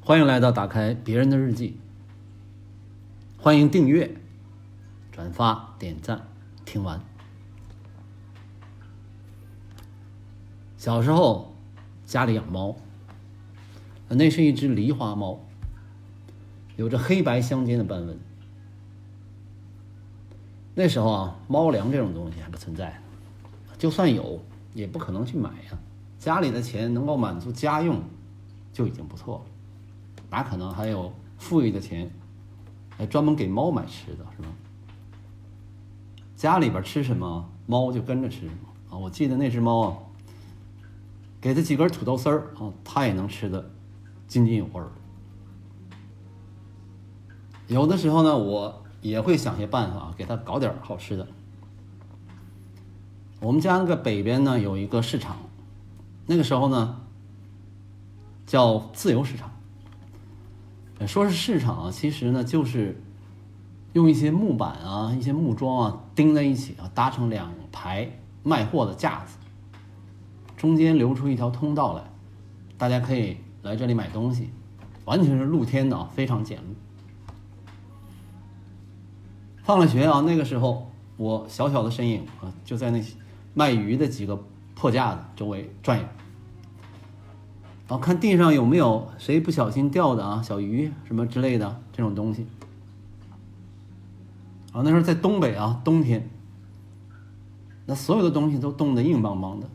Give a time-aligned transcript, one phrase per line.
[0.00, 1.78] 欢迎来到打开别人的日记。
[3.36, 4.16] 欢迎订阅、
[5.12, 6.26] 转发、点赞。
[6.64, 7.00] 听完，
[10.76, 11.54] 小时候
[12.04, 12.76] 家里养猫，
[14.08, 15.40] 那是一只狸花猫，
[16.76, 18.18] 有着黑白相间的斑纹。
[20.74, 23.00] 那时候啊，猫粮这种东西还不存在，
[23.78, 24.42] 就算有，
[24.74, 25.78] 也不可能去买呀。
[26.18, 28.02] 家里的钱能够满足家用，
[28.72, 29.44] 就已经不错了。
[30.30, 32.10] 哪可能还有富裕的钱，
[32.96, 34.48] 还专门给猫买吃的，是吧？
[36.36, 38.96] 家里边吃什么，猫就跟着吃什么啊！
[38.96, 39.98] 我记得那只猫啊，
[41.40, 43.70] 给它几根土豆丝儿啊，它也能吃的
[44.28, 44.88] 津津有味儿。
[47.66, 51.26] 有的时候呢，我也会想些办法给它搞点好吃的。
[53.40, 55.36] 我们家那个北边呢有一个市场，
[56.26, 57.00] 那个时候呢
[58.46, 59.50] 叫自由市场。
[61.06, 63.00] 说是市场啊，其实呢就是
[63.92, 68.10] 用一些木板啊、一些木桩啊钉在一起啊，搭成两排
[68.42, 69.36] 卖货的架子，
[70.56, 72.02] 中间留出一条通道来，
[72.76, 74.50] 大家可以来这里买东西，
[75.04, 76.62] 完全是露天的啊，非常简陋。
[79.62, 83.14] 放了学啊，那个时候我小小的身影啊，就在那些
[83.54, 84.42] 卖鱼的几个
[84.74, 86.04] 破架子周围转悠。
[87.88, 92.46] 然后看地上有没有谁不小心掉的啊，小鱼什么之类的这种东西。
[94.74, 96.28] 啊，那时候在东北啊，冬天，
[97.86, 99.66] 那所有的东西都冻得硬邦邦的，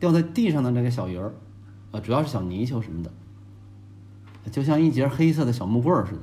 [0.00, 1.34] 掉在地上的那个小鱼儿，
[1.90, 3.10] 啊，主要是小泥鳅什么的，
[4.50, 6.22] 就像一截黑色的小木棍似的。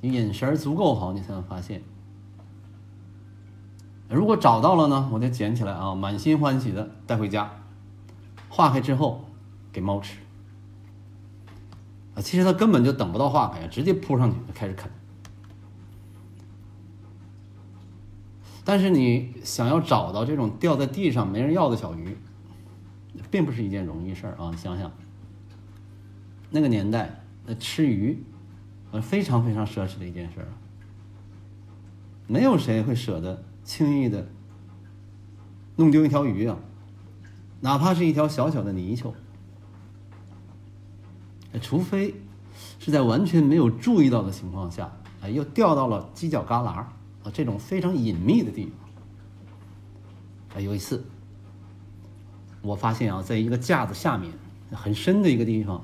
[0.00, 1.82] 你眼神足够好，你才能发现。
[4.08, 7.50] 如果找到了呢，我就捡起来啊，满心欢喜的带回家，
[8.48, 9.24] 化开之后。
[9.78, 10.18] 给猫吃
[12.16, 12.18] 啊！
[12.20, 14.90] 其实它根本就等不到化开，直接扑上去就开始啃。
[18.64, 22.16] 但是你想要找到这种掉在地上没人要的小鱼，
[23.30, 24.50] 并不是一件容易事儿啊！
[24.56, 24.90] 想想
[26.50, 28.20] 那个年代，那吃鱼，
[28.90, 30.48] 呃，非常非常奢侈的一件事儿，
[32.26, 34.26] 没有谁会舍得轻易的
[35.76, 36.58] 弄丢一条鱼啊，
[37.60, 39.14] 哪怕是一条小小的泥鳅。
[41.60, 42.14] 除非
[42.78, 44.92] 是在完全没有注意到的情况下，
[45.22, 46.92] 啊，又掉到了犄角旮旯啊
[47.32, 48.72] 这种非常隐秘的地方。
[50.56, 51.04] 啊，有一次，
[52.62, 54.30] 我发现啊，在一个架子下面
[54.72, 55.82] 很深的一个地方，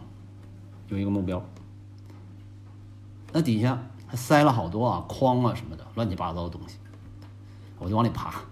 [0.88, 1.42] 有一个目标。
[3.32, 6.76] 那底下还塞了好多啊筐啊什么的乱七八糟的东西，
[7.78, 8.42] 我就往里爬，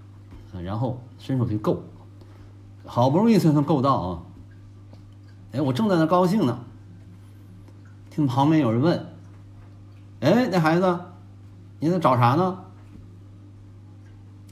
[0.62, 1.82] 然后伸手去够，
[2.84, 4.22] 好不容易才能够到啊。
[5.52, 6.64] 哎，我正在那高兴呢。
[8.14, 9.06] 听旁边有人问
[10.20, 11.00] ：“哎，那孩子，
[11.80, 12.62] 你在找啥呢？”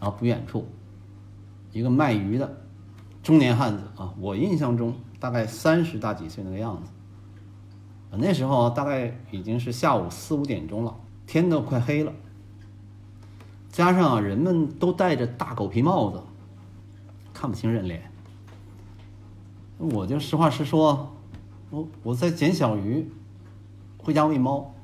[0.01, 0.67] 啊，不远处，
[1.71, 2.51] 一个卖鱼的
[3.23, 6.89] 中年汉子啊，我印象中大概三十大几岁那个样子。
[8.13, 12.11] 那时候大概已经是下午四五点钟了，天都快黑了。
[13.69, 16.23] 加上，人们都戴着大狗皮帽子，
[17.35, 18.11] 看不清人脸。
[19.77, 21.15] 我就实话实说，
[21.69, 23.07] 我我在捡小鱼。
[24.03, 24.75] 回家喂猫，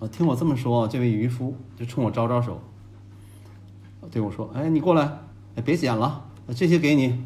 [0.00, 2.58] 啊，听我这么说，这位渔夫就冲我招招手，
[4.10, 5.02] 对我说：“哎，你过来，
[5.56, 6.24] 哎，别捡了，
[6.54, 7.22] 这些给你。”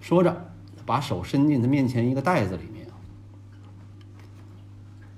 [0.00, 0.50] 说着，
[0.86, 2.86] 把手伸进他面前一个袋子里面。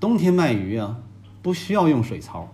[0.01, 0.99] 冬天卖鱼啊，
[1.41, 2.49] 不需要用水槽，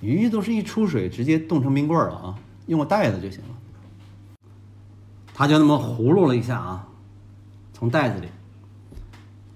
[0.00, 4.48] 鱼都是一出水直接冻成冰棍了啊，用个袋子就行了。
[5.34, 6.88] 他就那么葫芦了一下啊，
[7.74, 8.28] 从袋子里。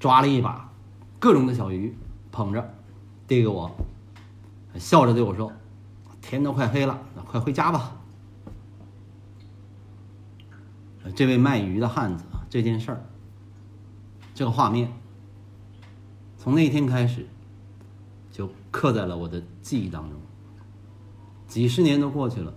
[0.03, 0.69] 抓了一把
[1.21, 1.97] 各种的小鱼，
[2.33, 2.75] 捧着
[3.29, 3.71] 递给我，
[4.75, 5.53] 笑着对我说
[6.21, 7.97] ：“天都快黑了，那快回家吧。”
[11.15, 13.05] 这位卖鱼的汉子，这件事儿，
[14.35, 14.91] 这个画面，
[16.37, 17.29] 从那天开始
[18.33, 20.19] 就刻在了我的记忆当中。
[21.47, 22.53] 几十年都过去了，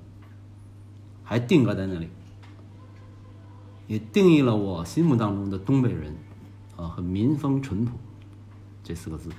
[1.24, 2.10] 还定格在那里，
[3.86, 6.12] 也定义了我心目当中的东北人。
[6.76, 7.94] 啊，和民风淳朴
[8.84, 9.30] 这四个字，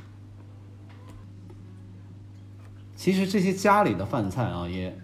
[2.95, 4.99] 其实这些家里的饭菜啊，也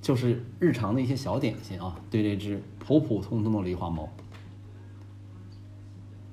[0.00, 1.96] 就是日常的一些小点心啊。
[2.10, 4.08] 对这只普普通通的狸花猫，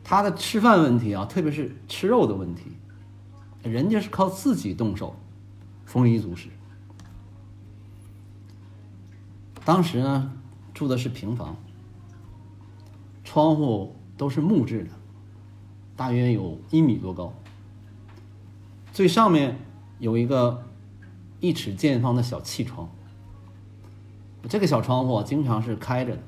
[0.03, 2.71] 它的吃饭问题啊，特别是吃肉的问题，
[3.63, 5.15] 人家是靠自己动手，
[5.85, 6.50] 丰衣足食。
[9.63, 10.33] 当时呢，
[10.74, 11.56] 住的是平房，
[13.24, 13.95] 窗户。
[14.19, 14.89] 都是木质的，
[15.99, 17.33] 大约有一米多高。
[18.93, 19.59] 最上面
[19.97, 20.63] 有一个
[21.41, 22.89] 一尺见方的小气窗，
[24.47, 26.21] 这个小窗户经常是开着的。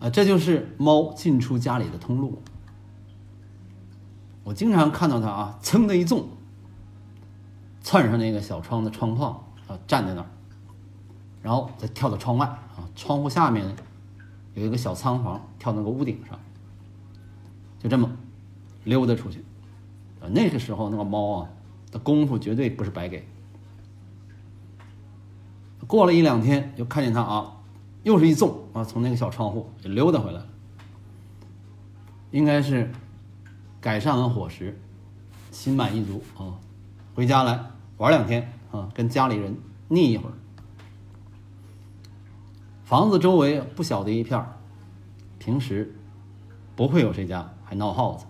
[0.00, 2.42] 啊，这就是猫进出家里的通路。
[4.44, 6.28] 我经常看到它啊，噌的一纵，
[7.82, 9.32] 窜上那个小窗的窗框
[9.66, 10.26] 啊，站在那儿，
[11.40, 13.74] 然后再跳到窗外啊，窗户下面
[14.52, 16.38] 有一个小仓房，跳那个屋顶上，
[17.80, 18.08] 就这么
[18.84, 19.42] 溜达出去。
[20.20, 21.48] 啊，那个时候那个猫啊
[21.90, 23.26] 的功夫绝对不是白给。
[25.88, 27.56] 过了一两天，就看见它啊。
[28.02, 30.46] 又是一纵啊，从那个小窗户就溜达回来了。
[32.30, 32.90] 应该是
[33.78, 34.80] 改善完伙食，
[35.50, 36.56] 心满意足啊，
[37.14, 37.60] 回家来
[37.98, 39.54] 玩两天啊，跟家里人
[39.88, 40.32] 腻一会儿。
[42.84, 44.42] 房子周围不小的一片
[45.38, 45.94] 平时
[46.74, 48.26] 不会有谁家还闹耗子。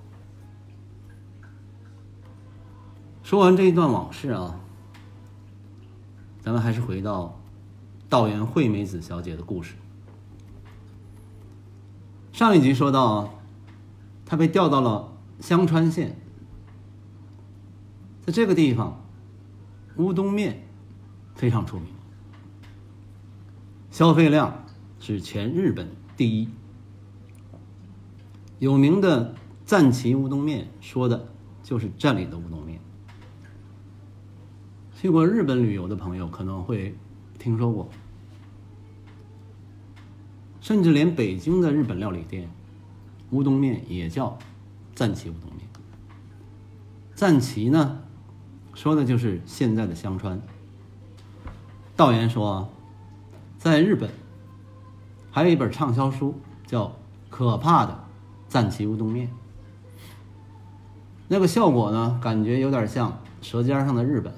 [3.23, 4.61] 说完这一段往事啊，
[6.43, 7.35] 咱们还是回到。
[8.11, 9.77] 道元惠美子小姐的故事。
[12.33, 13.33] 上一集说到，
[14.27, 16.19] 她被调到了香川县，
[18.27, 19.01] 在这个地方，
[19.97, 20.67] 乌冬面
[21.37, 21.87] 非常出名，
[23.93, 24.65] 消费量
[24.99, 26.49] 是全日本第一。
[28.61, 29.35] 有名的
[29.65, 31.27] 赞岐乌冬面说的
[31.65, 32.81] 就是这里的乌冬面。
[34.95, 36.95] 去过日本旅游的朋友可能会。
[37.43, 37.89] 听说过，
[40.61, 42.51] 甚至连北京的日本料理店，
[43.31, 44.39] 乌冬面也叫
[44.95, 45.67] 赞岐乌冬面。
[47.15, 48.01] 赞岐呢，
[48.75, 50.39] 说的就是现在的香川。
[51.97, 52.71] 道元说，
[53.57, 54.11] 在日本
[55.31, 56.89] 还有一本畅销书叫
[57.31, 58.05] 《可怕的
[58.51, 59.29] 赞岐乌冬面》，
[61.29, 63.11] 那个效果呢，感觉有点像
[63.41, 64.33] 《舌尖上的日本》。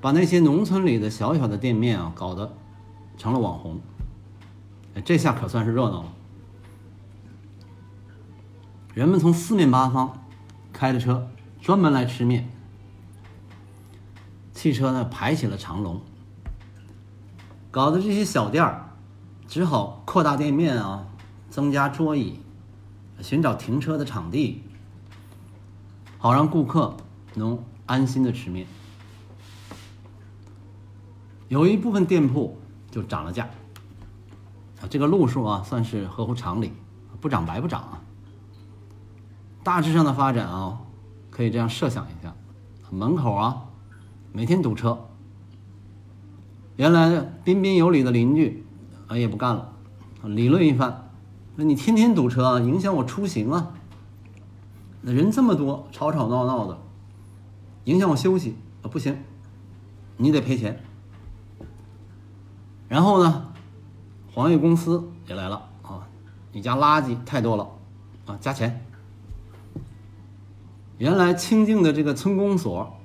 [0.00, 2.50] 把那些农村里的小小的店面啊，搞得
[3.18, 3.78] 成了网红，
[5.04, 6.12] 这下可算是热闹了。
[8.94, 10.24] 人们从四面八方
[10.72, 11.28] 开着车
[11.60, 12.50] 专门来吃面，
[14.54, 16.00] 汽车呢排起了长龙，
[17.70, 18.88] 搞得这些小店儿
[19.46, 21.06] 只好扩大店面啊，
[21.52, 22.38] 增加桌椅，
[23.20, 24.62] 寻找停车的场地，
[26.16, 26.96] 好让顾客
[27.34, 28.66] 能安心的吃面。
[31.48, 32.58] 有一部分店铺
[32.90, 33.44] 就涨了价，
[34.80, 36.72] 啊，这个路数啊算是合乎常理，
[37.20, 38.00] 不涨白不涨啊。
[39.62, 40.80] 大致上的发展啊，
[41.28, 42.34] 可以这样设想一下：
[42.90, 43.64] 门口啊，
[44.32, 45.06] 每天堵车。
[46.76, 48.64] 原来彬彬有礼的邻居
[49.06, 49.74] 啊也不干了，
[50.22, 51.01] 理论一番，
[51.56, 53.74] 那你天天堵车啊，影响我出行啊。
[55.02, 56.78] 那人这么多，吵吵闹闹的，
[57.84, 59.18] 影响我休息啊，不行，
[60.16, 60.82] 你得赔钱。
[62.88, 63.52] 然后呢，
[64.32, 66.06] 黄页公司也来了啊！
[66.52, 67.68] 你家垃圾太多了
[68.26, 68.84] 啊，加钱。
[70.98, 72.96] 原来清静的这个村公所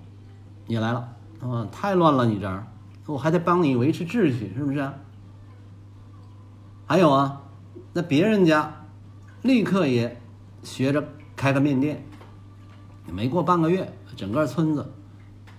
[0.67, 2.67] 也来了啊，太乱了，你这儿
[3.07, 4.91] 我还得帮你维持秩序，是不是？
[6.85, 7.41] 还有啊，
[7.97, 8.85] 那别人家
[9.41, 10.21] 立刻也
[10.61, 11.03] 学着
[11.35, 12.05] 开个面店，
[13.11, 14.93] 没过半个月，整个村子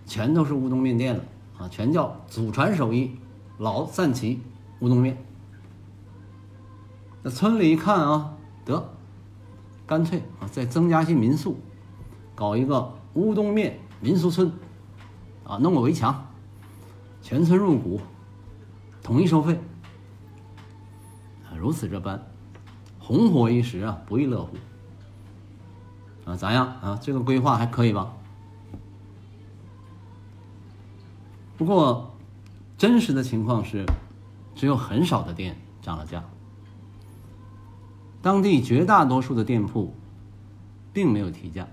[0.06, 1.24] 全都是乌冬面店了
[1.58, 3.18] 啊，全叫祖传手艺。
[3.58, 4.40] 老赞岐
[4.78, 5.20] 乌冬面，
[7.24, 8.88] 那村里一看啊，得，
[9.84, 11.58] 干脆啊再增加些民宿，
[12.36, 14.52] 搞一个乌冬面民俗村，
[15.42, 16.24] 啊弄个围墙，
[17.20, 18.00] 全村入股，
[19.02, 19.58] 统一收费，
[21.58, 22.22] 如此这般，
[22.98, 24.56] 红火一时啊，不亦乐乎，
[26.30, 26.98] 啊咋样啊？
[27.02, 28.12] 这个规划还可以吧？
[31.56, 32.14] 不过。
[32.78, 33.84] 真实的情况是，
[34.54, 36.22] 只有很少的店涨了价，
[38.22, 39.92] 当地绝大多数的店铺
[40.92, 41.66] 并没有提价，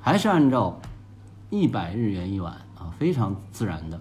[0.00, 0.80] 还是按照
[1.50, 4.00] 一百日元一碗啊，非常自然的，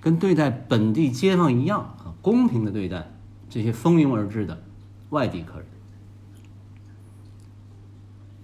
[0.00, 3.08] 跟对待本地街坊一样啊，公平的对待
[3.54, 4.60] 这些蜂拥而至的
[5.10, 5.66] 外地客人。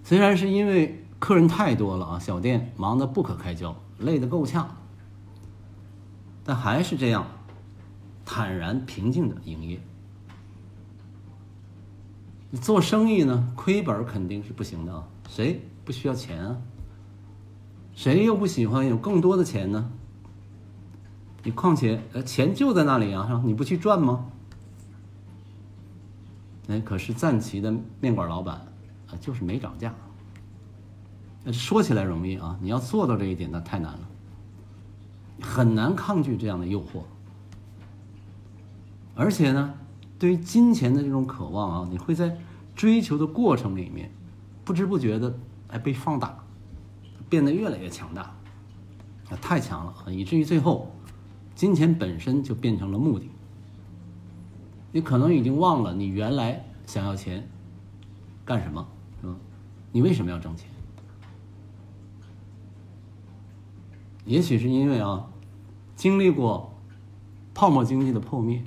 [0.05, 4.73] 虽然是因为客人太多了啊，小店忙得不可开交，累得够呛。
[6.45, 7.27] 但还是这样，
[8.23, 9.81] 坦然平静的营业。
[12.49, 15.05] 你做生意呢，亏本肯定是不行的啊！
[15.27, 16.55] 谁不需要钱啊？
[17.93, 19.91] 谁又不喜欢有更多的钱呢？
[21.43, 24.27] 你况且呃，钱就在那里啊，你不去赚吗？
[26.67, 28.55] 哎，可是赞岐的面馆老板
[29.09, 29.93] 啊，就是没涨价。
[31.43, 34.07] 那说起来容易啊，你要做到这一点，那太难了，
[35.41, 37.01] 很难抗拒这样的诱惑。
[39.15, 39.73] 而且呢，
[40.19, 42.37] 对于金钱的这种渴望啊，你会在
[42.75, 44.11] 追求的过程里面，
[44.63, 45.35] 不知不觉的
[45.67, 46.37] 哎被放大，
[47.27, 50.91] 变得越来越强大，啊，太强了，以至于最后，
[51.55, 53.29] 金钱本身就变成了目的。
[54.91, 57.47] 你可能已经忘了你原来想要钱
[58.43, 58.87] 干什么，
[59.21, 59.35] 是吧？
[59.91, 60.69] 你为什么要挣钱？
[64.25, 65.27] 也许是因为啊，
[65.95, 66.73] 经历过
[67.53, 68.63] 泡沫经济的破灭，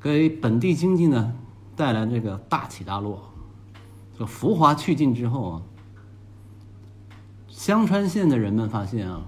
[0.00, 1.34] 给本地经济呢
[1.74, 3.32] 带来这个大起大落，
[4.18, 5.62] 这浮华去尽之后啊，
[7.48, 9.26] 香川县的人们发现啊，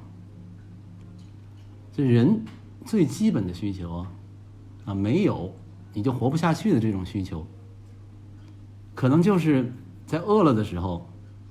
[1.92, 2.44] 这人
[2.84, 4.12] 最基本的需求啊，
[4.88, 5.54] 啊没有
[5.92, 7.46] 你就活不下去的这种需求，
[8.94, 9.70] 可能就是
[10.06, 11.06] 在饿了的时候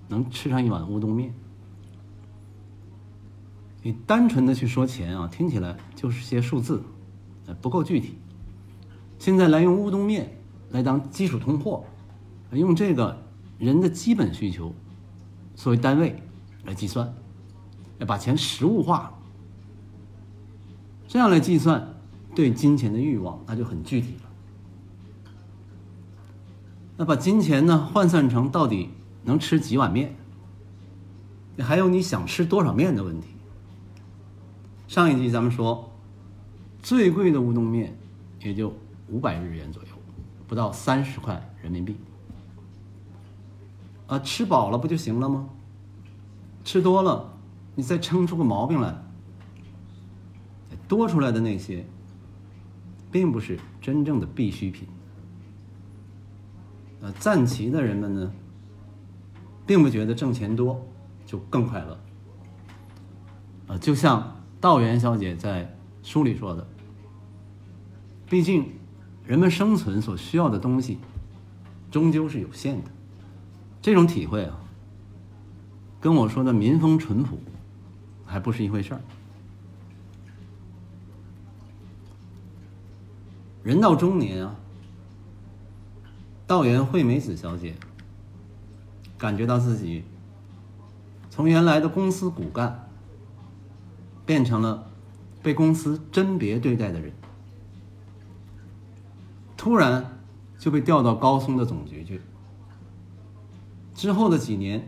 [0.08, 1.32] 能吃上一碗乌冬面。
[3.84, 6.82] 你单纯的去说钱啊，听起来就是些数字，
[7.46, 8.17] 呃，不够具体。
[9.20, 10.36] 现在来用乌冬面
[10.72, 11.86] 来当基础通货，
[12.51, 13.24] 用这个
[13.60, 14.74] 人的基本需求
[15.53, 16.22] 作为单位
[16.65, 17.13] 来计算，
[18.00, 19.13] 要把钱实物化，
[21.08, 21.96] 这样来计算
[22.38, 24.29] 对金钱的欲望，那就很具体了。
[26.96, 28.91] 那把金钱呢换算成到底
[29.24, 30.15] 能吃几碗面，
[31.58, 33.29] 还有你想吃多少面的问题。
[34.88, 35.91] 上一集咱们说，
[36.84, 37.98] 最贵的乌冬面
[38.39, 38.72] 也就
[39.10, 39.89] 五百日元左右，
[40.48, 41.98] 不到三十块人民币。
[44.06, 45.50] 啊，吃饱了不就行了吗？
[46.63, 47.34] 吃多了，
[47.74, 48.96] 你再撑出个毛病来，
[50.88, 51.84] 多出来的那些，
[53.18, 54.88] 并不是真正的必需品。
[57.02, 58.32] 呃，赞齐的人们呢，
[59.66, 60.88] 并不觉得挣钱多
[61.26, 62.00] 就更快乐。
[63.70, 64.36] 啊，就像。
[64.60, 66.68] 道元小姐在书里说的
[68.30, 68.72] ：“毕竟，
[69.24, 71.00] 人们生存所需要的东西，
[71.90, 72.90] 终究是有限的。
[73.82, 74.60] 这种体会啊，
[76.00, 77.40] 跟我说的民风淳朴，
[78.26, 79.02] 还不是一回事儿。
[83.68, 84.56] 人到中年啊，
[86.48, 87.76] 道元惠美子小姐
[89.18, 90.06] 感觉到自己
[91.30, 92.88] 从原来的公司骨干。”
[94.26, 94.90] 变成了
[95.42, 97.14] 被公司甄别对待的人，
[99.56, 100.20] 突然
[100.58, 102.22] 就被调到高松的总局去。
[103.96, 104.86] 之后的几年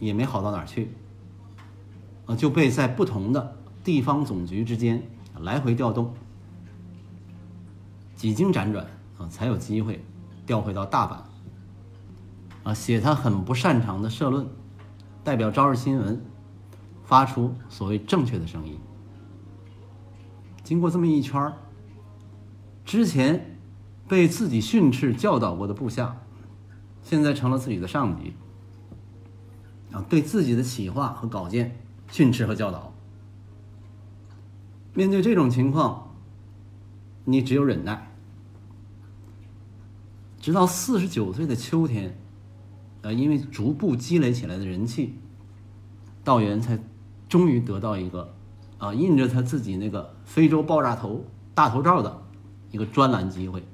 [0.00, 0.90] 也没好到哪儿去，
[2.24, 5.02] 啊，就被在不同的地方总局之间
[5.38, 6.14] 来回调动，
[8.22, 8.86] 几经辗转
[9.18, 10.00] 啊，才有机会
[10.46, 14.46] 调回到大阪，啊，写他很不擅长的社论，
[15.24, 16.24] 代表朝日新闻。
[17.02, 18.78] 发出所谓正确的声音。
[20.62, 21.54] 经过这么一圈儿，
[22.84, 23.58] 之前
[24.06, 26.16] 被自己训斥教导过的部下，
[27.02, 28.34] 现在成了自己的上级，
[29.90, 31.76] 啊，对自己的企划和稿件
[32.08, 32.94] 训斥和教导。
[34.94, 36.14] 面对这种情况，
[37.24, 38.10] 你只有忍耐。
[40.42, 42.14] 直到四十九岁的秋天，
[43.00, 45.14] 呃，因为逐步积累起来的人气，
[46.22, 46.78] 道元才。
[47.28, 48.34] 终于得到一个，
[48.76, 52.22] 啊，印着他自己那个非洲爆炸头大头照的
[52.70, 53.64] 一个专栏机会，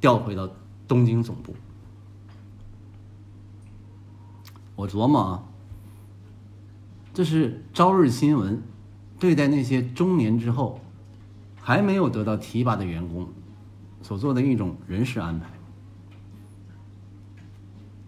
[0.00, 0.50] 调回到
[0.88, 1.54] 东京总部。
[4.74, 5.44] 我琢磨啊，
[7.14, 8.60] 这是朝日新闻
[9.20, 10.80] 对待那些中年之后
[11.60, 13.28] 还没有得到提拔的员工
[14.08, 15.46] 所做的一种人事安排。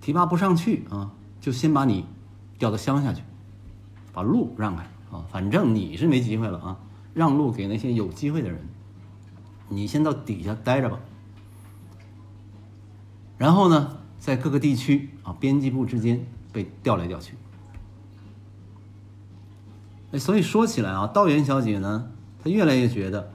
[0.01, 2.07] 提拔不上去啊，就先把你
[2.59, 3.23] 调到乡下去。
[4.11, 5.27] 把路让开啊！
[5.31, 6.81] 反正你是没机会了啊，
[7.13, 8.67] 让路给那些有机会的人。
[9.69, 10.99] 你先到底下待着吧。
[13.37, 17.35] 然后呢，在各个地区啊，编辑部之间被调来调去。
[20.13, 22.11] 哎，所以说起来啊，道元小姐呢，
[22.43, 23.35] 她越来越觉得，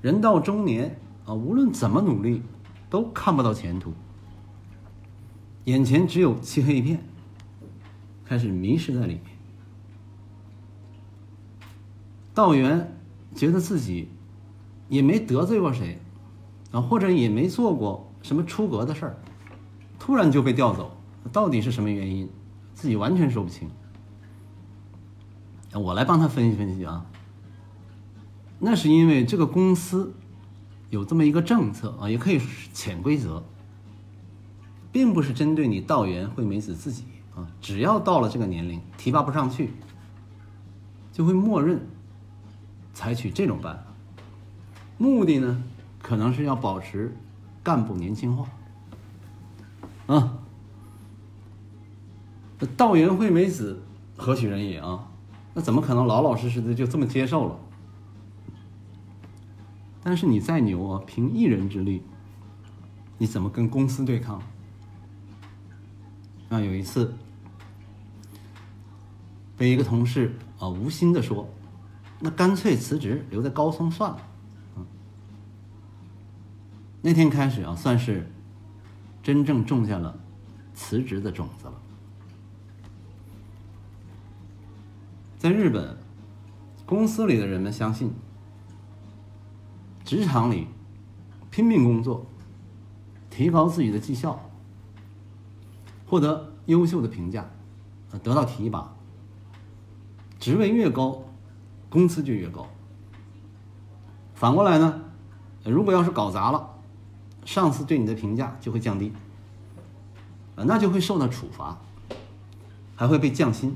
[0.00, 2.42] 人到中年啊，无论怎么努力，
[2.90, 3.92] 都看不到前途，
[5.64, 7.02] 眼前只有漆黑一片，
[8.24, 9.24] 开始迷失在里面。
[12.34, 12.96] 道元
[13.34, 14.08] 觉得自己
[14.88, 15.98] 也没得罪过谁
[16.70, 19.18] 啊，或者也没做过什么出格的事儿，
[19.98, 20.96] 突然就被调走，
[21.30, 22.28] 到底是什么原因？
[22.74, 23.70] 自己完全说不清。
[25.74, 27.06] 我来帮他分析分析啊。
[28.58, 30.14] 那是因为这个公司
[30.92, 33.42] 有这么一个政策啊，也可以是潜规则，
[34.92, 39.70] 并不是针对你道元惠美子自己啊，只要到了这个年龄提拔不上去，
[41.10, 41.80] 就会默认
[42.92, 43.84] 采取这种办法，
[44.98, 45.62] 目的呢，
[46.02, 47.16] 可能是要保持
[47.62, 48.46] 干部年轻化
[50.08, 50.38] 啊。
[52.76, 53.82] 道元惠美子
[54.14, 55.08] 何许人也啊？
[55.54, 57.58] 那怎么可能老老实实的就这么接受了？
[60.02, 62.02] 但是你再牛啊，凭一人之力，
[63.18, 64.42] 你怎么跟公司对抗？
[66.48, 67.14] 啊，有一次
[69.56, 71.48] 被一个同事啊无心的说
[72.18, 74.18] ：“那干脆辞职，留在高松算了。”，
[77.00, 78.28] 那天开始啊，算是
[79.22, 80.18] 真正种下了
[80.74, 81.74] 辞职的种子了。
[85.38, 85.96] 在日本，
[86.84, 88.12] 公司里的人们相信。
[90.12, 90.66] 职场里
[91.50, 92.26] 拼命工作，
[93.30, 94.38] 提高自己的绩效，
[96.06, 97.48] 获得优秀的评价，
[98.22, 98.94] 得到提拔，
[100.38, 101.22] 职位越高，
[101.88, 102.68] 工资就越高。
[104.34, 105.00] 反过来呢，
[105.64, 106.74] 如果要是搞砸了，
[107.46, 109.14] 上司对你的评价就会降低，
[110.56, 111.80] 啊，那就会受到处罚，
[112.94, 113.74] 还会被降薪。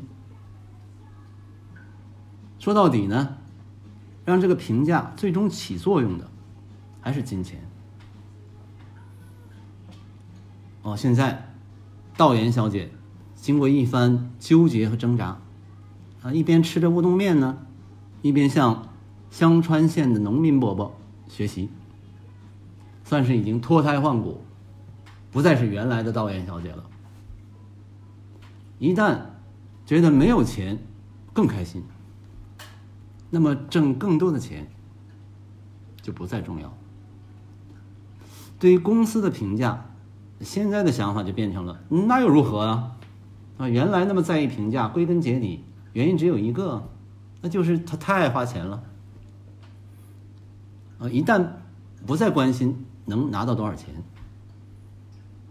[2.59, 3.39] 说到底呢？
[4.27, 6.29] 让这个评价最终起作用的，
[7.01, 7.61] 还是金钱。
[10.83, 11.55] 哦，现在，
[12.17, 12.91] 道妍小姐
[13.35, 15.39] 经过一番纠结和挣扎，
[16.23, 17.59] 啊，一边吃着乌冬面呢，
[18.21, 18.89] 一边向
[19.31, 21.71] 香川县的农民伯伯学习，
[23.05, 24.43] 算是已经脱胎换骨，
[25.31, 26.85] 不再是原来的道妍小姐了。
[28.79, 29.19] 一旦
[29.85, 30.79] 觉得没有钱，
[31.33, 31.83] 更开心。
[33.31, 34.69] 那么挣更多的钱
[36.01, 36.73] 就不再重要。
[38.59, 39.91] 对于公司的评价，
[40.41, 42.97] 现在的想法就变成了那又如何啊？
[43.59, 46.89] 啊，原来那么在意评价，归根结底原因只有一个，
[47.43, 48.83] 那就是他太爱花钱了。
[50.99, 51.47] 啊，一旦
[52.07, 53.95] 不再关心能拿到多少钱，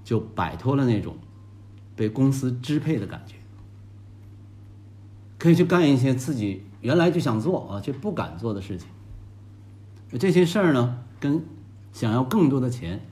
[0.03, 1.15] 就摆脱了那种
[1.95, 3.35] 被公司支配的感觉，
[5.37, 6.64] 可以去干一些自己。
[6.85, 8.87] 原来就想做啊，却不敢做的事情。
[10.19, 11.43] 这些事儿呢，跟
[11.91, 13.03] 想要更多的钱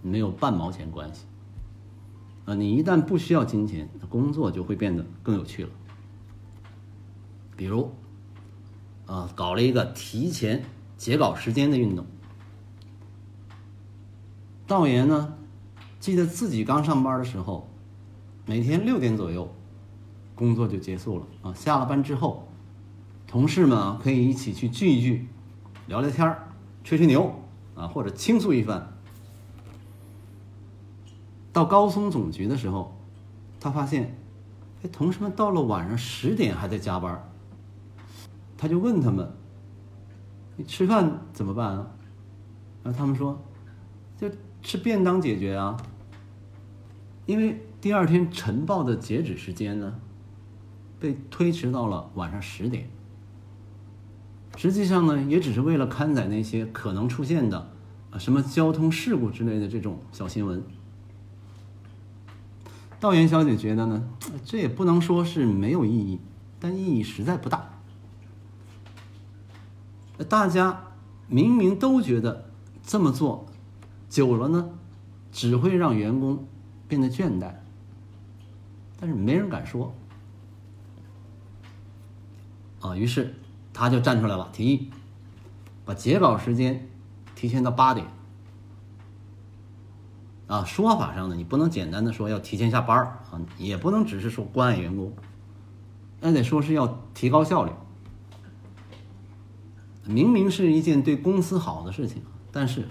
[0.00, 1.26] 没有半毛钱关系。
[2.46, 5.68] 啊，你一旦不需要金钱，工作就会变得更有趣了。
[7.54, 7.92] 比如，
[9.04, 10.64] 啊，搞了一个提前
[10.96, 12.06] 截稿时间的运动。
[14.66, 15.34] 道爷呢，
[16.00, 17.68] 记得自己刚上班的时候，
[18.46, 19.54] 每天六点左右，
[20.34, 22.47] 工作就结束了啊，下了班之后。
[23.28, 25.28] 同事们啊，可以一起去聚一聚，
[25.86, 26.48] 聊聊天儿，
[26.82, 27.30] 吹吹牛
[27.74, 28.94] 啊，或者倾诉一番。
[31.52, 32.96] 到高松总局的时候，
[33.60, 34.16] 他发现，
[34.82, 37.22] 哎，同事们到了晚上十点还在加班
[38.56, 39.30] 他就问他们
[40.56, 41.86] ：“你吃饭怎么办啊？”
[42.82, 43.38] 然后他们说
[44.16, 44.30] ：“就
[44.62, 45.76] 吃便当解决啊。”
[47.26, 50.00] 因为第二天晨报的截止时间呢，
[50.98, 52.88] 被推迟到了晚上十点。
[54.58, 57.70] 实际上呢，也只是为了刊载那些可能出现的
[58.10, 60.60] 啊什么交通事故之类的这种小新闻。
[62.98, 64.02] 道元小姐觉得呢，
[64.44, 66.18] 这也不能说是没有意义，
[66.58, 67.70] 但意义实在不大。
[70.28, 70.82] 大家
[71.28, 72.50] 明明都觉得
[72.82, 73.46] 这么做
[74.10, 74.70] 久了呢，
[75.30, 76.44] 只会让员工
[76.88, 77.54] 变得倦怠，
[78.98, 79.94] 但是没人敢说。
[82.80, 83.32] 啊，于是。
[83.78, 84.90] 他就站出来了，提议
[85.84, 86.88] 把截稿时间
[87.36, 88.04] 提前到八点。
[90.48, 95.12] 啊，说法上呢，你不能简单的说要提前下班啊，也不能只是说关爱员工，
[96.20, 97.70] 那得说是要提高效率。
[100.04, 102.88] 明明是一件对公司好的事情，但是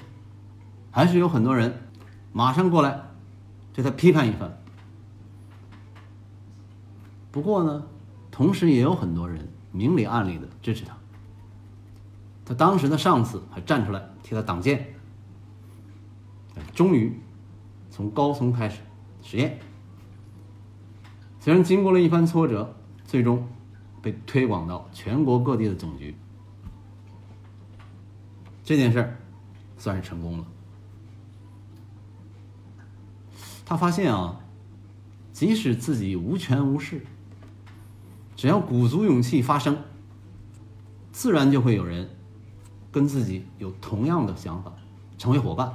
[0.90, 1.90] 还是有很多人
[2.32, 3.02] 马上过来
[3.74, 4.58] 对他批判一番。
[7.30, 7.84] 不过呢，
[8.32, 9.50] 同时也有很多人。
[9.78, 10.98] 明里暗里的支持他，
[12.44, 14.94] 他当时的上司还站出来替他挡箭。
[16.74, 17.16] 终于
[17.92, 18.82] 从高松开始
[19.22, 19.60] 实验，
[21.40, 23.48] 虽然经过了一番挫折，最终
[24.02, 26.16] 被推广到全国各地的总局。
[28.64, 29.18] 这件事儿
[29.78, 30.46] 算是成功了。
[33.64, 34.40] 他发现啊，
[35.32, 37.06] 即使自己无权无势。
[38.38, 39.76] 只要鼓足勇气发声，
[41.12, 42.08] 自然就会有人
[42.92, 44.72] 跟自己有同样的想法，
[45.18, 45.74] 成为伙伴。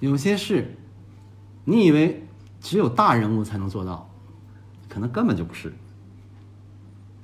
[0.00, 0.76] 有些事，
[1.64, 2.26] 你以为
[2.60, 4.10] 只有大人物才能做到，
[4.88, 5.72] 可能根本就不是。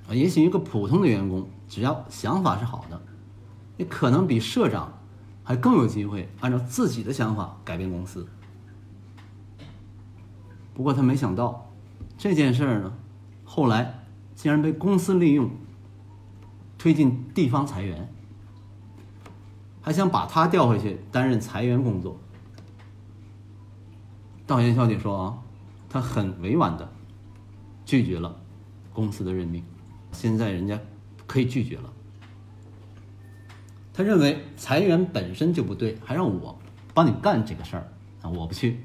[0.09, 3.03] 啊，也许一个普通的员工，只要想法是好的，
[3.77, 4.97] 也可能比社长
[5.43, 8.29] 还更有机会按照自己的想法改变公司。
[10.73, 11.69] 不过他没想到，
[12.17, 12.93] 这件事儿呢，
[13.61, 15.51] 后来竟然被公司利用，
[16.79, 18.11] 推进地方裁员，
[19.83, 22.19] 还想把他调回去担任裁员工作。
[24.47, 25.39] 道元小姐说啊，
[25.91, 26.91] 她很委婉的
[27.85, 28.35] 拒绝了
[28.95, 29.63] 公司的任命。
[30.11, 30.81] 现在人家
[31.27, 31.93] 可以拒绝了。
[33.93, 36.59] 他认为裁员本身就不对，还让我
[36.95, 37.93] 帮你干这个事儿
[38.23, 38.31] 啊！
[38.31, 38.81] 我不去，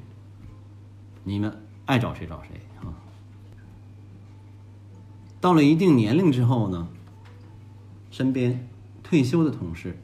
[1.24, 2.92] 你们爱找谁找谁啊！
[5.46, 6.88] 到了一定年龄之后呢，
[8.10, 8.68] 身边
[9.04, 9.96] 退休的同事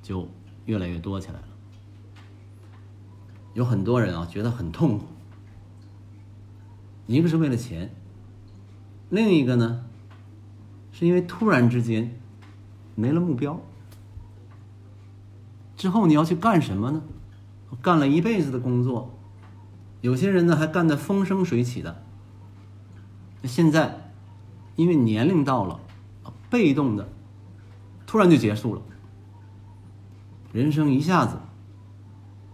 [0.00, 0.28] 就
[0.64, 1.48] 越来越多起来了。
[3.52, 5.06] 有很多人啊，觉得很痛苦。
[7.08, 7.92] 一个是为了钱，
[9.08, 9.84] 另一个呢？
[10.92, 12.16] 是因为突然之间
[12.94, 13.60] 没了目标，
[15.76, 17.02] 之后你要去干什么呢？
[17.82, 19.18] 干了一辈子的工作，
[20.00, 22.04] 有些人呢还干得风生水起的。
[23.42, 23.99] 那现在
[24.80, 25.78] 因为年龄到了，
[26.48, 27.06] 被动的
[28.06, 28.80] 突然就结束了，
[30.54, 31.36] 人生一下子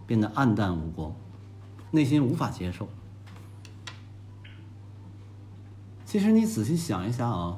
[0.05, 1.15] 变得暗淡无光，
[1.89, 2.89] 内心无法接受。
[6.03, 7.57] 其实你仔细想一想啊。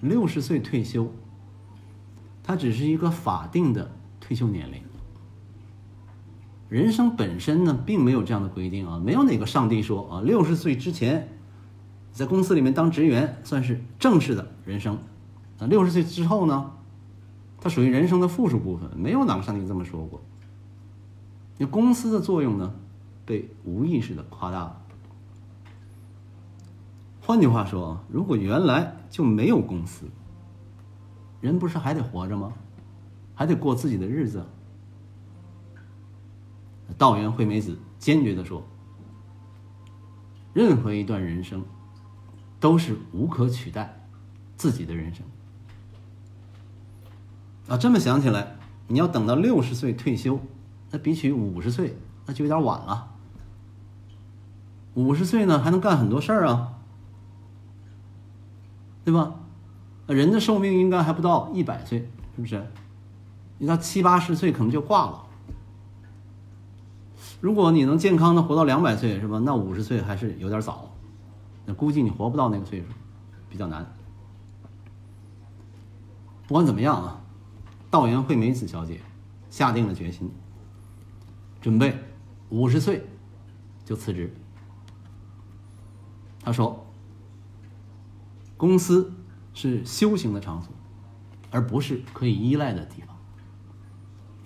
[0.00, 1.12] 六十岁退休，
[2.42, 4.82] 它只是一个法定的退休年龄。
[6.68, 11.35] 人生本身呢，并没有这样的规定啊，没有哪个上帝说啊，六十岁之前
[12.16, 14.96] 在公司里面当职员算是正式的人生，
[15.58, 16.72] 啊，六十岁之后呢，
[17.60, 20.22] 它属于人生的附属部分，没有哪个上帝这么说过。
[21.58, 22.74] 那公司的作用呢，
[23.26, 24.82] 被无意识的夸大了。
[27.20, 30.06] 换句话说，如果原来就没有公司，
[31.42, 32.54] 人不是还得活着吗？
[33.34, 34.46] 还得过自己的日子。
[36.96, 38.64] 道元惠美子坚决的说
[40.54, 41.62] ：“任何一段人生
[42.58, 44.06] 都是无可取代
[44.56, 45.24] 自己的人生。”
[47.68, 48.56] 啊，这么想起来，
[48.88, 50.38] 你要等到六十岁退休，
[50.90, 53.12] 那比起五十岁，那就有点晚了。
[54.94, 56.72] 五十岁呢，还能干很多事儿啊。
[59.04, 59.34] 对吧？
[60.06, 62.64] 人的寿命应该还不到一百岁，是不是？
[63.58, 65.22] 你到七八十岁可能就挂了。
[67.40, 69.40] 如果你能健康的活到两百岁，是吧？
[69.44, 70.95] 那五十岁还是有点早，
[71.66, 72.86] 那估计你活不到那个岁数，
[73.50, 73.84] 比较难。
[76.46, 77.20] 不管怎么样啊，
[77.90, 79.00] 道元惠美子小姐
[79.50, 80.30] 下定了决心，
[81.60, 81.98] 准备
[82.48, 83.04] 五十岁
[83.84, 84.32] 就辞职。
[86.42, 86.82] 她说。
[88.58, 89.12] 公司
[89.52, 90.72] 是修行的场所，
[91.50, 93.14] 而不是可以依赖的地方。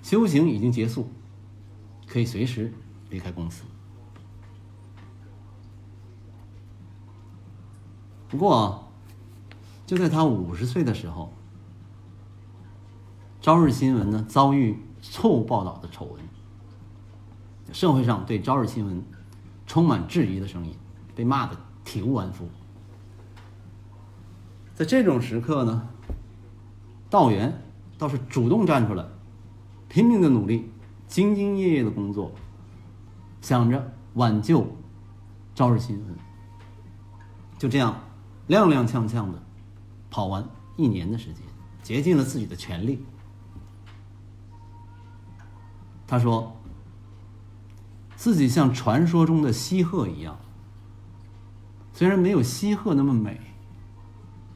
[0.02, 1.08] 修行已经结束，
[2.08, 2.72] 可以随时
[3.08, 3.62] 离开公司。
[8.30, 8.88] 不过，
[9.86, 11.32] 就在他五十岁的时候，
[13.44, 18.98] 《朝日新闻》呢遭遇错误报道的丑闻，社会上对《朝日新闻》
[19.66, 20.76] 充满质疑的声音，
[21.16, 22.48] 被骂的体无完肤。
[24.76, 25.88] 在这种时刻呢，
[27.10, 27.60] 道元
[27.98, 29.04] 倒是主动站出来，
[29.88, 30.70] 拼命的努力，
[31.08, 32.30] 兢兢业业的工作，
[33.40, 34.64] 想着挽救
[35.52, 36.16] 朝日新闻。
[37.58, 38.00] 就这样，
[38.50, 39.40] 踉踉跄跄的
[40.10, 40.44] 跑完
[40.76, 41.42] 一年的时间，
[41.82, 43.02] 竭尽了自己的全力。
[46.06, 46.54] 他说，
[48.16, 50.36] 自己像传说中的西鹤一样，
[51.92, 53.40] 虽然没有西鹤那么美。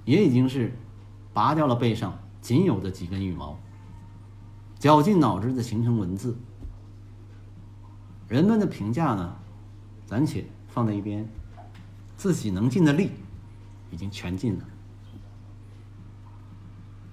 [0.04, 0.70] 也已经是
[1.32, 3.58] 拔掉了背上仅有的几根羽毛，
[4.78, 6.36] 绞尽脑汁的形成文字。
[8.28, 9.34] 人们的评价呢，
[10.04, 11.26] 暂且放在一边，
[12.18, 13.12] 自己能尽的力
[13.94, 14.64] 已经全尽了。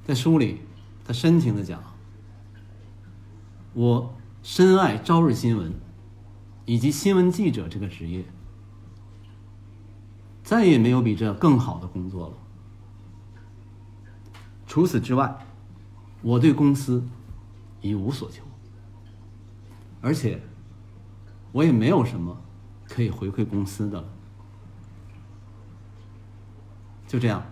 [0.03, 0.61] 在书里，
[1.05, 1.79] 他深情的讲
[3.73, 5.71] ：“我深爱朝日新闻
[6.65, 8.25] 以及新闻记者这个职业，
[10.43, 12.33] 再也没有比这更好的工作了。”
[14.65, 15.45] 除此之外，
[16.23, 17.07] 我对公司
[17.79, 18.41] 一无所求，
[20.01, 20.41] 而且
[21.51, 22.35] 我也没有什么
[22.87, 24.09] 可以回馈公司的了。
[27.11, 27.43] 就这样，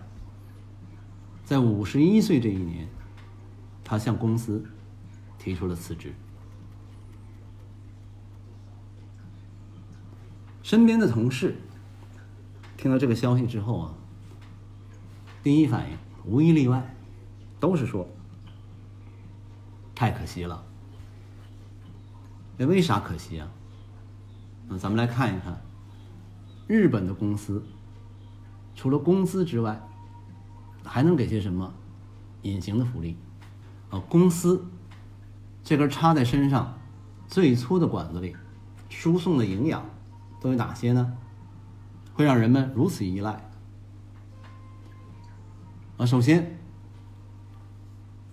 [1.44, 2.88] 在五十一岁这一年，
[3.84, 4.64] 他向公司
[5.36, 6.14] 提出了辞职。
[10.62, 11.58] 身边的同事
[12.78, 13.94] 听到这个消息之后啊，
[15.42, 16.94] 第一反应无一例外
[17.60, 18.08] 都是说
[19.94, 20.64] ：“太可惜了。”
[22.56, 23.46] 那为啥可惜啊？
[24.68, 25.60] 那咱们来看一看，
[26.66, 27.62] 日本的公司
[28.80, 29.78] 除了工资之外，
[30.82, 31.70] 还能给些什么
[32.40, 33.14] 隐形的福利？
[33.90, 34.64] 啊，公司
[35.62, 36.78] 这根插在身上
[37.28, 38.34] 最粗的管子里
[38.88, 39.84] 输送的营养
[40.40, 41.12] 都有哪些呢？
[42.14, 43.50] 会让人们如此依赖？
[45.98, 46.58] 啊，首先，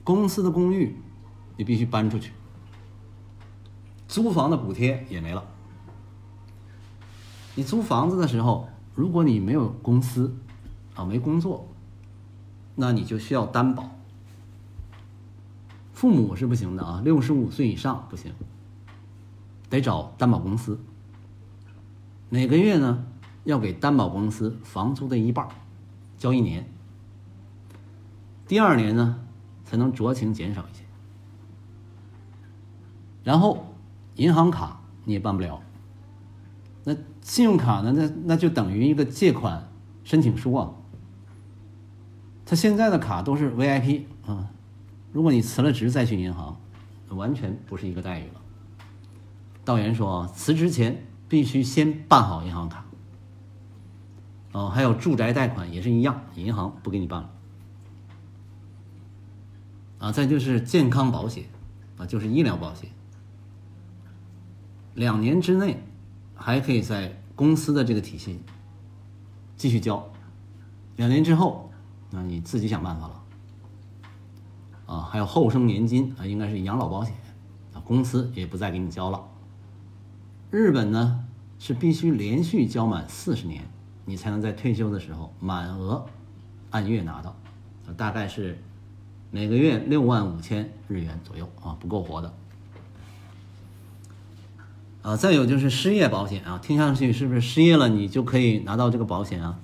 [0.06, 0.96] 公司的公寓
[1.58, 2.32] 你必须搬出去，
[4.08, 5.44] 租房的补贴也没了。
[7.56, 10.36] 你租房子的时候，如果你没有公司，
[10.96, 11.68] 啊，没工作，
[12.74, 13.92] 那你就需要担保。
[15.94, 18.34] 父母是不行的啊，六十五岁以上不行，
[19.70, 20.80] 得找担保公司。
[22.30, 23.06] 每个月呢，
[23.44, 25.48] 要给担保公司房租的一半，
[26.18, 26.68] 交一年。
[28.48, 29.20] 第二年呢，
[29.64, 30.84] 才能酌情减少一些。
[33.24, 33.76] 然后，
[34.16, 35.62] 银行卡你也办不了。
[36.84, 36.96] 那
[37.28, 37.92] 信用卡呢？
[37.92, 39.70] 那那就等于一个借款
[40.06, 40.72] 申请书啊。
[42.46, 44.50] 他现在的卡都是 VIP 啊。
[45.12, 46.58] 如果你辞了职再去银行，
[47.10, 48.42] 完全不是一个待遇了。
[49.66, 52.86] 道员说啊，辞职前必须先办好银行卡。
[54.54, 57.30] 哦，还有住宅贷款也是一样，银行不给你办了。
[60.00, 61.44] 啊，再就是健康保险，
[61.98, 62.90] 啊，就是医疗保险，
[64.94, 65.84] 两年之内
[66.38, 68.40] 还可以在公司的这个体系
[69.56, 70.08] 继续交，
[70.96, 71.70] 两年之后，
[72.12, 73.24] 那你自己想办法了。
[74.86, 77.14] 啊，还有后生年金啊，应该是养老保险，
[77.74, 79.22] 啊，公司也不再给你交了。
[80.50, 81.26] 日本呢
[81.60, 83.68] 是必须连续交满四十年，
[84.06, 86.06] 你才能在退休的时候满额
[86.70, 87.36] 按月拿到，
[87.98, 88.58] 大概是
[89.30, 92.34] 每个月六万五千日元左右啊，不够活的。
[95.08, 99.58] 啊，再有就是失业保险啊，听上去是不是失业了你就可以拿到这个保险啊？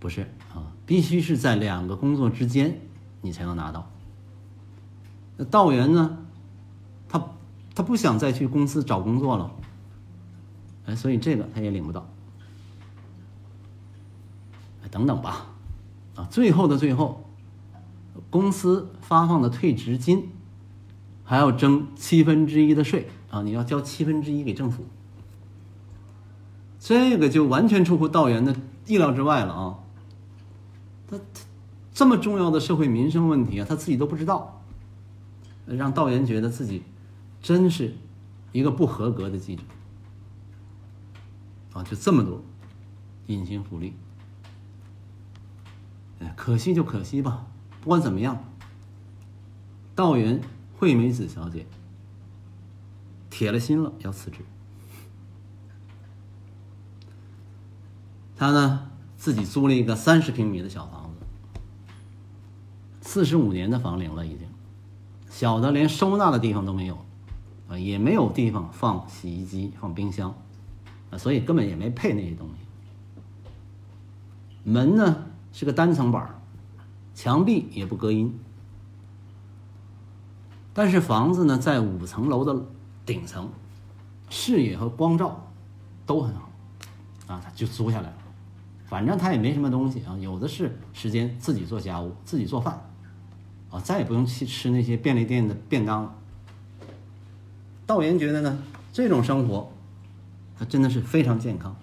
[0.00, 2.80] 不是啊，必须是在两个工作之间。
[3.20, 3.88] 你才能拿到。
[5.36, 6.18] 那道员呢？
[7.08, 7.24] 他
[7.76, 9.52] 他不想再去公司找工作了，
[10.86, 12.08] 哎，所以这个他也领不到。
[14.82, 15.46] 哎，等等吧，
[16.16, 17.24] 啊，最后的最后，
[18.30, 20.28] 公司发放的退职金
[21.22, 23.42] 还要征七分之一的税啊！
[23.42, 24.84] 你要交七分之一给政府，
[26.78, 28.54] 这个就完全出乎道员的
[28.86, 29.78] 意料之外了啊！
[31.08, 31.42] 他他。
[31.94, 34.62] 这么重要的社会民生问题啊，他自己都不知道，
[35.66, 36.82] 让道员觉得自己
[37.42, 37.94] 真是
[38.50, 39.62] 一个不合格的记者
[41.74, 41.82] 啊！
[41.82, 42.42] 就这么多
[43.26, 43.94] 隐形福利，
[46.20, 47.46] 哎，可惜就可惜吧。
[47.82, 48.42] 不管怎么样，
[49.94, 50.40] 道员
[50.78, 51.66] 惠美子小姐
[53.42, 54.38] 铁了心了要辞职，
[58.36, 61.26] 他呢自己租了一个三十平米的小房子。
[63.00, 64.46] 四十五年的房龄了，已经
[65.28, 66.96] 小的连收纳的地方都没有，
[67.68, 70.32] 啊，也没有地方放洗衣机、放冰箱，
[71.10, 72.54] 啊，所以根本也没配那些东西。
[74.62, 76.40] 门呢是个单层板，
[77.12, 78.38] 墙壁也不隔音，
[80.72, 82.64] 但是房子呢在五层楼的
[83.04, 83.50] 顶层，
[84.30, 85.52] 视野和光照
[86.06, 86.50] 都很好，
[87.26, 88.16] 啊，他就租下来了。
[88.86, 92.88] 反正他也没什么东西啊，有的是时间自己做家务、自己做饭。
[93.70, 96.14] 啊，再也不用去吃那些便利店的便当了。
[97.86, 98.58] 道员觉得呢，
[98.92, 99.72] 这种生活，
[100.58, 101.74] 他真的是非常健康。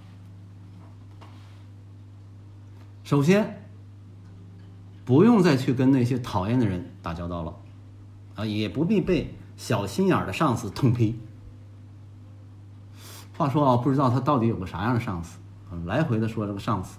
[3.04, 3.64] 首先，
[5.04, 7.56] 不用再去跟那些讨厌的人打交道了，
[8.36, 11.20] 啊，也不必被小心眼的上司痛批。
[13.38, 15.38] 话说啊，不知道他到底有个啥样的上司，
[15.86, 16.98] 来回的说这个上司，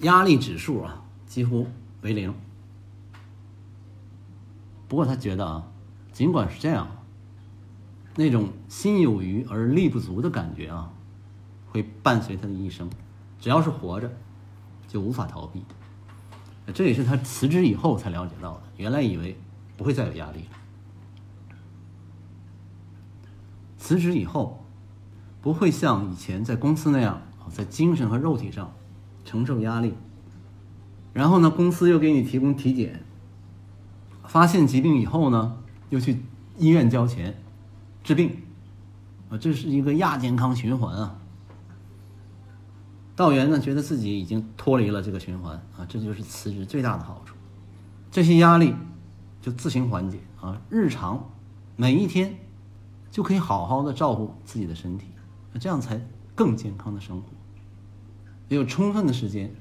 [0.00, 1.66] 压力指数啊，几乎。
[2.02, 2.34] 为零。
[4.88, 5.66] 不过他觉得啊，
[6.12, 6.88] 尽管是这样，
[8.16, 10.90] 那种心有余而力不足的感觉啊，
[11.70, 12.88] 会伴随他的一生。
[13.38, 14.10] 只要是活着，
[14.88, 15.62] 就无法逃避。
[16.72, 18.62] 这也是他辞职以后才了解到的。
[18.76, 19.38] 原来以为
[19.80, 21.56] 不会再有压力了，
[23.78, 24.62] 辞职以后
[25.40, 28.74] 不会像以前在公司那样在精神和肉体上
[29.24, 29.94] 承受压力。
[31.14, 33.02] 然后呢，公司又给你提供体检，
[34.24, 35.56] 发现疾病以后呢，
[35.88, 36.20] 又去
[36.58, 37.42] 医院交钱
[38.04, 38.36] 治病，
[39.30, 41.16] 啊，这是一个亚健康循环啊。
[43.16, 47.34] 道元呢，觉得自己已经脱离了这个循环啊，这就是辞职最大的好处。
[48.10, 48.74] 这些压力
[49.40, 51.30] 就自行缓解啊，日常
[51.76, 52.38] 每一天
[53.10, 55.06] 就可以好好的照顾自己的身体，
[55.58, 56.00] 这样才
[56.34, 57.26] 更健康的生活，
[58.48, 59.52] 也有充分的时间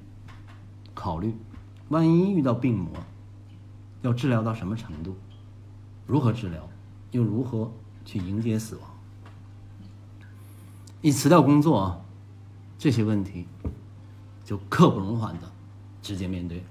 [0.93, 1.33] 考虑，
[1.89, 2.91] 万一遇到病魔。
[4.01, 5.13] 要治疗到什么程度？
[6.07, 6.69] 如何治疗？
[7.11, 7.69] 又如何
[8.05, 8.89] 去迎接死亡？
[11.01, 12.01] 一辞掉工作，
[12.77, 13.45] 这些问题
[14.45, 15.51] 就刻不容缓的
[16.01, 16.63] 直接面对。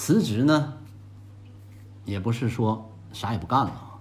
[0.00, 0.78] 辞职呢，
[2.06, 4.00] 也不是说啥也不干了，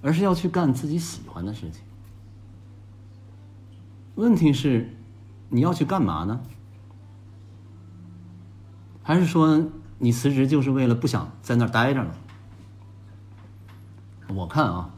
[0.00, 1.82] 而是要去干自己喜欢的事情。
[4.14, 4.96] 问题是，
[5.48, 6.40] 你要去干嘛呢？
[9.02, 9.66] 还是说
[9.98, 12.14] 你辞职就是为了不想在那儿待着了？
[14.28, 14.94] 我看啊，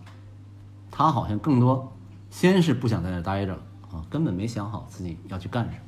[0.90, 1.90] 他好像更多
[2.28, 5.78] 先是不想在那儿待着了啊，根本没想好自己要去干什么。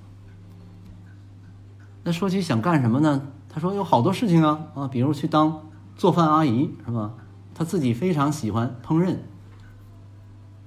[2.05, 3.33] 那说起想干什么呢？
[3.57, 5.63] 他说有好多事情啊啊，比如去当
[5.97, 7.15] 做饭阿姨是吧？
[7.55, 9.17] 他自己非常喜欢烹饪，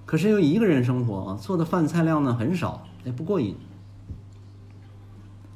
[0.07, 3.55] 可是又一个人生活啊，做的饭菜量呢很少，也不过瘾。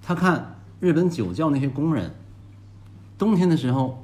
[0.03, 0.51] 他看。
[0.79, 2.13] 日本酒窖那些工人，
[3.17, 4.03] 冬天的时候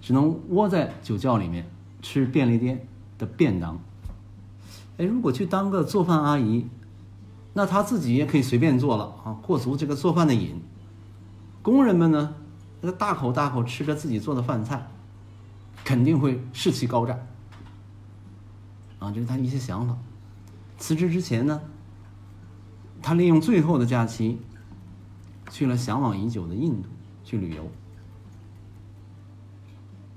[0.00, 1.68] 只能窝在酒窖里面
[2.02, 2.86] 吃便利店
[3.18, 3.80] 的便当。
[4.96, 6.68] 哎，如果去当个做饭阿姨，
[7.52, 10.62] 那他自己也可以随便做了啊，过足这个做饭的瘾。
[11.62, 12.34] 工人们呢，
[12.84, 14.86] 他大口大口吃着自己做的饭菜，
[15.84, 17.18] 肯定会士气高涨。
[18.98, 19.96] 啊，这是他一些想法。
[20.78, 21.60] 辞职之前呢，
[23.02, 24.38] 他利用最后的假期。
[25.50, 26.88] 去了向往已久的印度
[27.22, 27.70] 去旅游，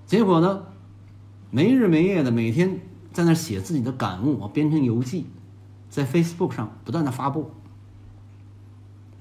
[0.08, 0.64] 结果呢，
[1.52, 2.80] 没日没夜的每天
[3.12, 5.28] 在那写自己的感悟，编成游记，
[5.90, 7.52] 在 Facebook 上不断的发布，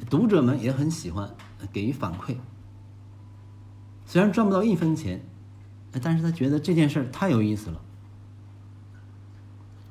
[0.08, 1.28] 读者们也很喜欢，
[1.72, 2.36] 给予反馈。
[4.06, 5.20] 虽然赚不到一分钱，
[6.00, 7.80] 但是他觉得这件事太有意思了。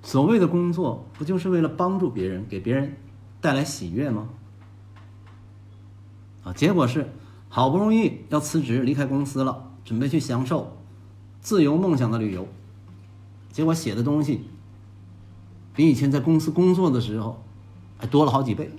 [0.01, 2.95] 所谓的工作，不就是为了帮助别人，给别人
[3.41, 4.29] 带来喜悦吗？
[6.43, 7.09] 啊，结果是
[7.49, 10.77] 好不容易要辞职离开公司了，准备去享受
[11.41, 12.47] 自由梦想的旅游，
[13.51, 14.45] 结果写的东西
[15.73, 17.43] 比以前在公司工作的时候
[17.97, 18.71] 还多了好几倍。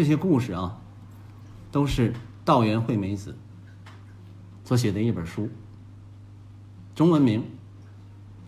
[0.00, 0.80] 这些故事啊，
[1.70, 3.36] 都是道元惠美子
[4.64, 5.46] 所写的一本书，
[6.94, 7.44] 中文名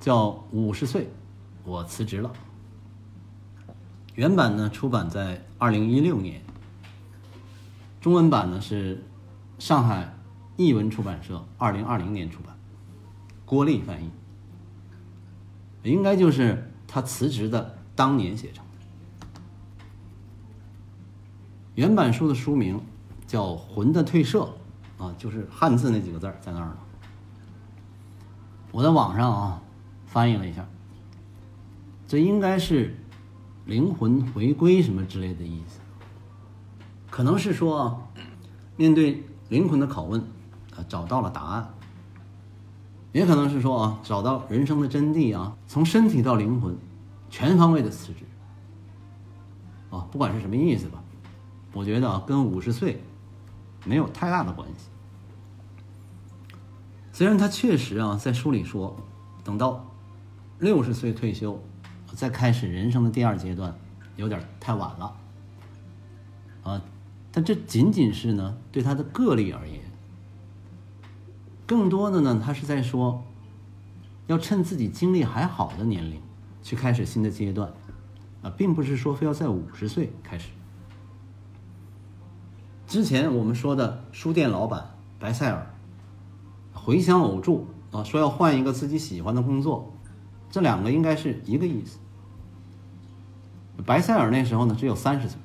[0.00, 1.10] 叫《五十岁，
[1.62, 2.32] 我辞职了》。
[4.14, 6.40] 原版呢出版在二零一六年，
[8.00, 9.04] 中文版呢是
[9.58, 10.10] 上海
[10.56, 12.56] 译文出版社二零二零年出版，
[13.44, 14.10] 郭丽翻译，
[15.82, 18.72] 应该就是他辞职的当年写成的。
[21.74, 22.80] 原版书的书名
[23.26, 24.48] 叫《魂的褪色》，
[25.04, 26.76] 啊，就是汉字那几个字儿在那儿呢。
[28.70, 29.62] 我在网上啊
[30.06, 30.66] 翻译了一下，
[32.06, 32.96] 这应该是。
[33.64, 35.78] 灵魂回归什么之类的意思，
[37.08, 38.08] 可能是说，
[38.76, 40.20] 面对灵魂的拷问，
[40.74, 41.72] 啊找到了答案，
[43.12, 46.76] 也可能是说啊找到人生的真谛啊，从身体到灵魂，
[47.30, 48.24] 全方位的辞职，
[49.90, 51.01] 啊不管是什么意思吧，
[51.72, 53.02] 我觉得啊跟五十岁
[53.84, 54.88] 没有太大的关系。
[57.12, 58.96] 虽然他确实啊在书里说，
[59.44, 59.84] 等到
[60.58, 61.60] 六十岁退休。
[62.14, 63.74] 再开始人生的第二阶段，
[64.16, 65.16] 有点太晚了，
[66.62, 66.82] 啊，
[67.32, 69.80] 但这仅仅是呢对他的个例而言，
[71.66, 73.24] 更多的呢他是在说，
[74.26, 76.20] 要趁自己精力还好的年龄
[76.62, 77.72] 去开始新的阶段，
[78.42, 80.50] 啊，并不是说非要在五十岁开始。
[82.92, 85.74] 之前我们说的书店老板白塞尔，
[86.74, 89.96] 回乡偶住啊，说要换一个自己喜欢的工作，
[90.50, 91.98] 这两个应该是一个意思。
[93.86, 95.40] 白塞尔那时候呢，只有三十岁。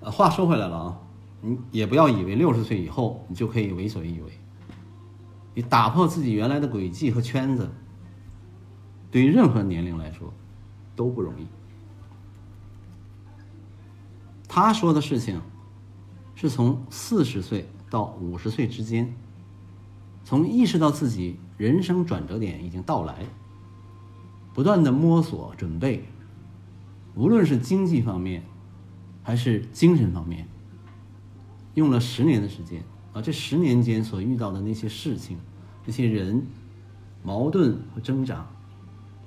[0.00, 1.00] 话说回来了啊，
[1.40, 4.30] 你也不要以为六十岁以后你就可以为所欲为。
[5.54, 7.68] 你打破自己原来的轨迹和圈子，
[9.10, 10.32] 对于任何年龄来说
[10.94, 11.48] 都不容易。
[14.54, 15.40] 他说的事情
[16.34, 19.10] 是从四十岁到五十岁之间，
[20.26, 23.24] 从意识到自己人生转折点已经到来。
[24.52, 26.04] 不断的摸索准备，
[27.14, 28.42] 无论是经济方面，
[29.22, 30.46] 还是精神方面，
[31.72, 32.84] 用了十年的时间
[33.14, 35.38] 啊，这十年间所遇到的那些事情、
[35.86, 36.46] 那些人、
[37.22, 38.46] 矛盾和挣扎，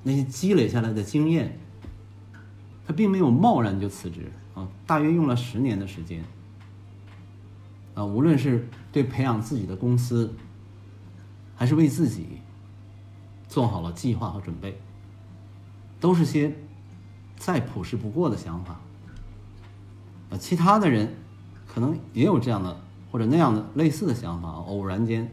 [0.04, 1.58] 那些积累下来的经验，
[2.86, 6.24] 他并没有贸然就辞职啊，大约用了十年的时间。
[7.94, 10.34] 啊，无论是对培养自己的公司，
[11.56, 12.40] 还是为自己
[13.48, 14.80] 做好了计划和准备，
[16.00, 16.56] 都是些。
[17.38, 18.80] 再朴实不过的想法，
[20.30, 21.14] 啊，其他的人
[21.68, 22.80] 可能也有这样的
[23.12, 25.30] 或者那样的类似的想法，偶然间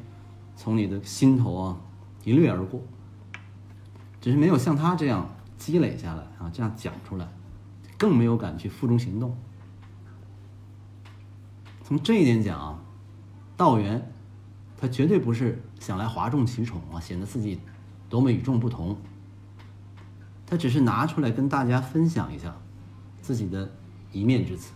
[0.56, 1.80] 从你的心头啊
[2.24, 2.82] 一掠而过，
[4.20, 7.28] 只是没有像他这样积累下来啊，这样讲出来，
[8.03, 9.36] 更没有敢去付诸行动。
[11.84, 12.82] 从这一点讲啊，
[13.57, 14.12] 道元
[14.76, 17.61] 他绝对不是想来哗众取宠啊，显得自己
[18.09, 18.96] 多么与众不同。
[20.44, 22.57] 他只是拿出来跟大家分享一下
[23.20, 23.70] 自己的
[24.11, 24.72] 一面之词。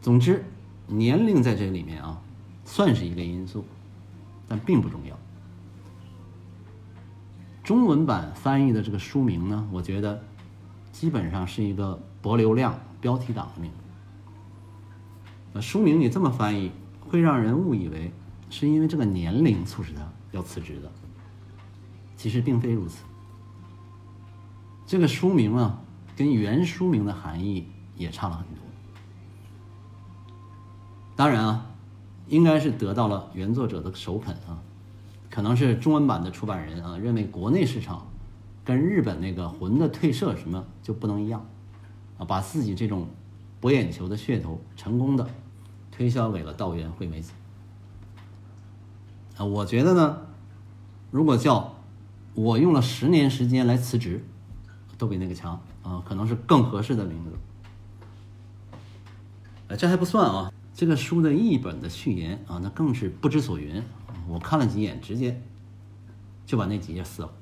[0.00, 0.44] 总之，
[0.88, 2.20] 年龄在这里面啊，
[2.64, 3.64] 算是一个因素，
[4.48, 5.16] 但并不重要。
[7.62, 10.20] 中文版翻译的这个书名呢，我觉得
[10.90, 13.70] 基本上是一个博流量、标题党的名。
[15.60, 18.10] 书名你这么翻译，会让人误以为
[18.50, 20.00] 是因为这个年龄促使他
[20.32, 20.90] 要辞职的。
[22.16, 23.04] 其实并非如此。
[24.86, 25.80] 这个书名啊，
[26.16, 28.64] 跟原书名的含义也差了很多。
[31.14, 31.66] 当然啊，
[32.26, 34.58] 应该是得到了原作者的首肯啊，
[35.32, 38.06] 可能是中文版的出版人啊认为国内市场
[38.64, 41.44] 跟日本那个魂的褪色什么就不能一样
[42.18, 43.08] 啊，把自己这种
[43.60, 45.28] 博眼球的噱头成功的
[45.90, 47.32] 推销给了道元惠美子
[49.36, 49.44] 啊。
[49.44, 50.18] 我觉得呢，
[51.10, 51.74] 如果叫。
[52.34, 54.24] 我用了十年时间来辞职，
[54.96, 57.30] 都比那个强啊，可能是更合适的名字。
[59.76, 63.82] 这还不算啊，这个书的译本的序言啊，那更是不知所云。
[64.28, 65.42] 我看了几眼，直接
[66.46, 67.32] 就把那几页撕了。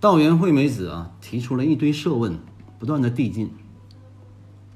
[0.00, 2.38] 道元惠美子啊，提出了一堆设问，
[2.78, 3.50] 不断的递进，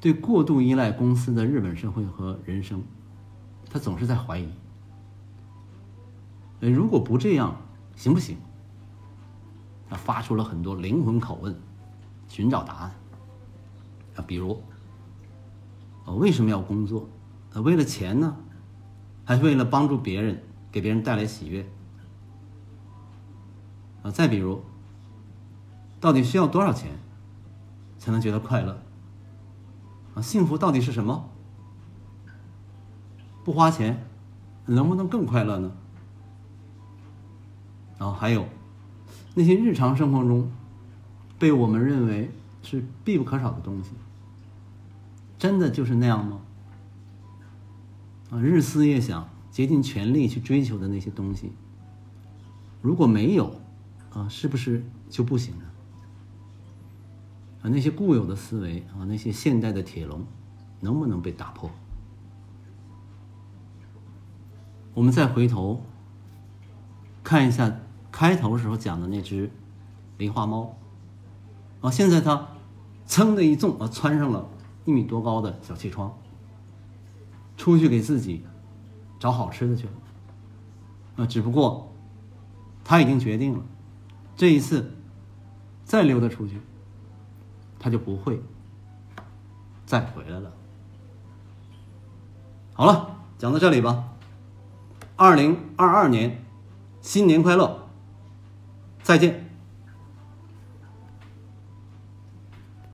[0.00, 2.82] 对过度依赖公司的日本社会和人生，
[3.70, 4.48] 他总是在怀疑。
[6.60, 7.56] 如果不这样，
[7.94, 8.38] 行不行？
[9.90, 11.54] 他发出了很多灵魂拷问，
[12.26, 12.94] 寻找答案。
[14.16, 14.62] 啊，比如，
[16.04, 17.08] 我为什么要工作？
[17.54, 18.36] 啊，为了钱呢，
[19.24, 21.66] 还是为了帮助别人，给别人带来喜悦？
[24.02, 24.62] 啊，再比如，
[26.00, 26.92] 到底需要多少钱
[27.98, 28.80] 才能觉得快乐？
[30.14, 31.28] 啊，幸福到底是什么？
[33.44, 34.04] 不花钱，
[34.66, 35.72] 能不能更快乐呢？
[37.98, 38.46] 然后还有
[39.34, 40.50] 那些日常生活中
[41.38, 42.30] 被我们认为
[42.62, 43.90] 是必不可少的东西，
[45.38, 46.40] 真的就是那样吗？
[48.30, 51.52] 啊，日思夜想、竭尽全力去追求的那些东西，
[52.82, 53.60] 如果没有，
[54.10, 55.64] 啊，是不是就不行了？
[57.62, 60.24] 啊，那些固有的思维啊，那些现代的铁笼，
[60.80, 61.70] 能不能被打破？
[64.94, 65.82] 我们再回头
[67.22, 67.80] 看一下。
[68.10, 69.48] 开头时候讲的那只
[70.18, 70.76] 狸花猫，
[71.82, 72.48] 啊，现在它
[73.06, 74.48] 噌的一纵啊，窜上了
[74.86, 76.17] 一米多高的小气窗，
[77.58, 78.42] 出去给自己
[79.18, 79.92] 找好吃的去了。
[81.16, 81.92] 啊，只不过
[82.84, 83.62] 他已经决定了，
[84.36, 84.94] 这一次
[85.84, 86.60] 再溜达出去，
[87.78, 88.40] 他就不会
[89.84, 90.52] 再回来了。
[92.72, 94.04] 好了，讲到这里吧。
[95.16, 96.44] 二零二二年，
[97.00, 97.88] 新年快乐！
[99.02, 99.47] 再见。